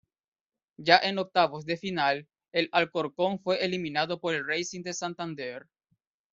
Ya 0.77 0.97
en 0.97 1.19
octavos 1.19 1.63
de 1.67 1.77
final, 1.77 2.27
el 2.51 2.69
Alcorcón 2.71 3.39
fue 3.39 3.63
eliminado 3.63 4.19
por 4.19 4.33
el 4.33 4.47
Racing 4.47 4.81
de 4.81 4.95
Santander. 4.95 5.67